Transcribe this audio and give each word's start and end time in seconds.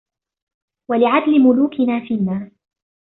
وَلِعَدْلِ 0.91 1.39
مُلُوكِنَا 1.39 1.99
فِينَا 2.07 2.51